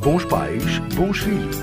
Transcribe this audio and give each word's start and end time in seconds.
Bons 0.00 0.24
pais, 0.26 0.78
bons 0.94 1.18
filhos. 1.18 1.56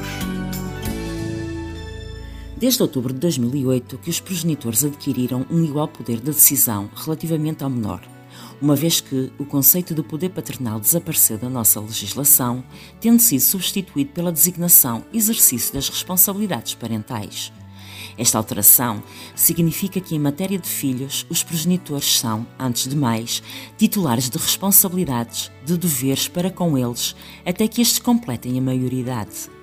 Desde 2.58 2.82
outubro 2.82 3.14
de 3.14 3.20
2008 3.20 3.98
que 3.98 4.10
os 4.10 4.20
progenitores 4.20 4.84
adquiriram 4.84 5.46
um 5.50 5.64
igual 5.64 5.88
poder 5.88 6.18
de 6.18 6.26
decisão 6.26 6.90
relativamente 6.96 7.64
ao 7.64 7.70
menor, 7.70 8.02
uma 8.62 8.76
vez 8.76 9.00
que 9.00 9.32
o 9.40 9.46
conceito 9.46 9.96
de 9.96 10.04
poder 10.04 10.30
paternal 10.30 10.82
desapareceu 10.82 11.38
da 11.38 11.50
nossa 11.50 11.80
legislação, 11.80 12.62
tendo 13.00 13.22
sido 13.22 13.40
substituído 13.42 14.12
pela 14.12 14.34
designação 14.34 15.06
exercício 15.14 15.74
das 15.74 15.88
responsabilidades 15.88 16.76
parentais. 16.76 17.54
Esta 18.18 18.38
alteração 18.38 19.04
significa 19.36 20.00
que, 20.00 20.16
em 20.16 20.20
matéria 20.20 20.58
de 20.58 20.68
filhos, 20.68 21.26
os 21.30 21.44
progenitores 21.44 22.20
são, 22.20 22.46
antes 22.60 22.88
de 22.88 22.96
mais, 22.96 23.42
titulares 23.78 24.30
de 24.30 24.38
responsabilidades, 24.38 25.52
de 25.66 25.78
deveres 25.78 26.28
para 26.28 26.50
com 26.50 26.78
eles, 26.78 27.16
até 27.46 27.68
que 27.68 27.82
estes 27.82 28.00
completem 28.00 28.58
a 28.58 28.62
maioridade. 28.62 29.55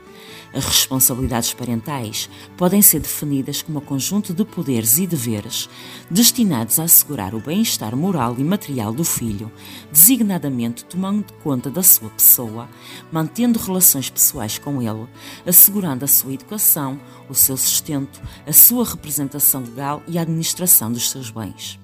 As 0.53 0.65
responsabilidades 0.65 1.55
parentais 1.55 2.29
podem 2.57 2.83
ser 2.83 3.01
definidas 3.01 3.63
como 3.63 3.79
um 3.79 3.83
conjunto 3.83 4.35
de 4.35 4.45
poderes 4.45 4.99
e 4.99 5.07
deveres 5.07 5.69
destinados 6.11 6.79
a 6.79 6.85
assegurar 6.85 7.35
o 7.35 7.41
bem-estar 7.41 7.97
moral 7.97 8.37
e 8.39 8.45
material 8.45 8.93
do 8.93 9.05
filho, 9.05 9.51
designadamente 9.91 10.85
tomando 10.85 11.33
conta 11.43 11.71
da 11.71 11.83
sua 11.83 12.11
pessoa, 12.11 12.69
mantendo 13.11 13.59
relações 13.59 14.11
pessoais 14.11 14.59
com 14.59 14.83
ele, 14.83 15.09
assegurando 15.47 16.05
a 16.05 16.09
sua 16.09 16.35
educação, 16.35 17.01
o 17.29 17.35
seu 17.35 17.57
sustento, 17.57 18.21
a 18.47 18.53
sua 18.53 18.85
representação 18.85 19.63
legal 19.63 20.03
e 20.07 20.19
a 20.19 20.23
administração 20.23 20.93
dos 20.93 21.11
seus 21.11 21.31
bens. 21.31 21.81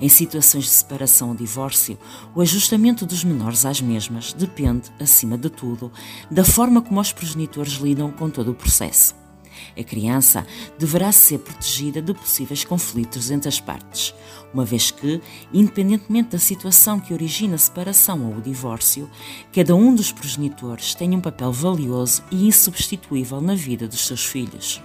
Em 0.00 0.08
situações 0.08 0.64
de 0.64 0.70
separação 0.70 1.30
ou 1.30 1.34
divórcio, 1.34 1.98
o 2.34 2.40
ajustamento 2.40 3.06
dos 3.06 3.24
menores 3.24 3.64
às 3.64 3.80
mesmas 3.80 4.32
depende, 4.32 4.90
acima 5.00 5.36
de 5.36 5.50
tudo, 5.50 5.92
da 6.30 6.44
forma 6.44 6.82
como 6.82 7.00
os 7.00 7.12
progenitores 7.12 7.74
lidam 7.74 8.10
com 8.10 8.30
todo 8.30 8.50
o 8.50 8.54
processo. 8.54 9.22
A 9.78 9.82
criança 9.82 10.46
deverá 10.78 11.12
ser 11.12 11.38
protegida 11.38 12.02
de 12.02 12.12
possíveis 12.12 12.64
conflitos 12.64 13.30
entre 13.30 13.48
as 13.48 13.60
partes, 13.60 14.14
uma 14.52 14.64
vez 14.64 14.90
que, 14.90 15.20
independentemente 15.52 16.30
da 16.30 16.38
situação 16.38 17.00
que 17.00 17.12
origina 17.12 17.54
a 17.54 17.58
separação 17.58 18.26
ou 18.26 18.38
o 18.38 18.42
divórcio, 18.42 19.08
cada 19.52 19.74
um 19.74 19.94
dos 19.94 20.12
progenitores 20.12 20.94
tem 20.94 21.14
um 21.14 21.20
papel 21.20 21.52
valioso 21.52 22.22
e 22.30 22.46
insubstituível 22.46 23.40
na 23.40 23.54
vida 23.54 23.86
dos 23.88 24.06
seus 24.06 24.24
filhos. 24.24 24.82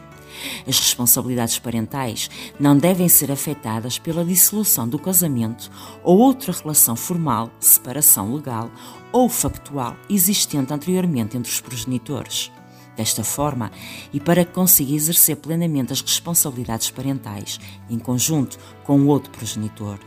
As 0.67 0.79
responsabilidades 0.79 1.59
parentais 1.59 2.29
não 2.59 2.77
devem 2.77 3.07
ser 3.07 3.31
afetadas 3.31 3.97
pela 3.97 4.25
dissolução 4.25 4.87
do 4.87 4.99
casamento 4.99 5.69
ou 6.03 6.19
outra 6.19 6.51
relação 6.51 6.95
formal, 6.95 7.51
separação 7.59 8.33
legal 8.33 8.69
ou 9.11 9.29
factual 9.29 9.95
existente 10.09 10.73
anteriormente 10.73 11.37
entre 11.37 11.51
os 11.51 11.59
progenitores. 11.59 12.51
Desta 12.95 13.23
forma, 13.23 13.71
e 14.11 14.19
para 14.19 14.43
que 14.43 14.51
consiga 14.51 14.91
exercer 14.93 15.35
plenamente 15.35 15.93
as 15.93 16.01
responsabilidades 16.01 16.89
parentais, 16.89 17.59
em 17.87 17.99
conjunto 17.99 18.57
com 18.83 18.99
o 18.99 19.07
outro 19.07 19.29
progenitor, 19.29 19.99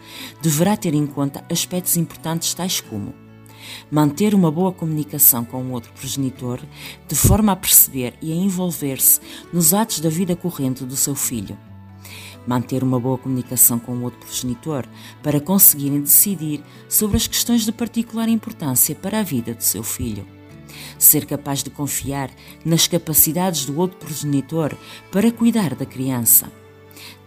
deverá 0.43 0.77
ter 0.77 0.93
em 0.93 1.07
conta 1.07 1.45
aspectos 1.49 1.97
importantes 1.97 2.53
tais 2.53 2.81
como 2.81 3.15
manter 3.91 4.35
uma 4.35 4.51
boa 4.51 4.73
comunicação 4.73 5.45
com 5.45 5.63
o 5.63 5.73
outro 5.73 5.93
progenitor, 5.93 6.61
de 7.07 7.15
forma 7.15 7.53
a 7.53 7.57
perceber 7.57 8.15
e 8.21 8.33
a 8.33 8.35
envolver-se 8.35 9.21
nos 9.53 9.75
atos 9.75 10.01
da 10.01 10.09
vida 10.09 10.37
corrente 10.37 10.85
do 10.85 10.97
seu 10.97 11.15
filho. 11.15 11.59
Manter 12.47 12.83
uma 12.83 12.99
boa 12.99 13.19
comunicação 13.19 13.79
com 13.79 13.93
o 13.93 14.03
outro 14.03 14.21
progenitor 14.21 14.87
para 15.23 15.41
conseguirem 15.41 16.01
decidir 16.01 16.63
sobre 16.89 17.17
as 17.17 17.27
questões 17.27 17.65
de 17.65 17.73
particular 17.73 18.29
importância 18.29 18.95
para 18.95 19.21
a 19.21 19.23
vida 19.23 19.55
do 19.55 19.63
seu 19.63 19.83
filho. 19.83 20.27
Ser 20.99 21.27
capaz 21.27 21.63
de 21.63 21.71
confiar 21.71 22.31
nas 22.65 22.87
capacidades 22.87 23.67
do 23.67 23.79
outro 23.79 23.99
progenitor 23.99 24.75
para 25.11 25.31
cuidar 25.31 25.75
da 25.75 25.85
criança 25.85 26.51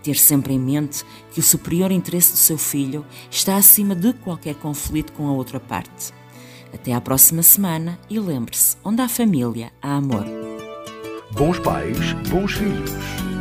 ter 0.03 0.15
sempre 0.15 0.53
em 0.53 0.59
mente 0.59 1.03
que 1.31 1.39
o 1.39 1.43
superior 1.43 1.91
interesse 1.91 2.33
do 2.33 2.37
seu 2.37 2.57
filho 2.57 3.05
está 3.31 3.55
acima 3.55 3.95
de 3.95 4.13
qualquer 4.13 4.55
conflito 4.55 5.13
com 5.13 5.27
a 5.27 5.31
outra 5.31 5.59
parte. 5.59 6.13
Até 6.73 6.93
à 6.93 6.99
próxima 6.99 7.43
semana 7.43 7.99
e 8.09 8.19
lembre-se: 8.19 8.75
onde 8.83 9.01
há 9.01 9.07
família, 9.07 9.71
há 9.81 9.95
amor. 9.95 10.25
Bons 11.31 11.59
pais, 11.59 12.13
bons 12.29 12.53
filhos. 12.53 13.32